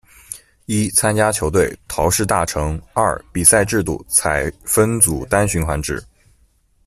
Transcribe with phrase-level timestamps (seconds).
[0.65, 6.03] 一、参加球队：桃市大成二、比赛制度：采分组单循环制。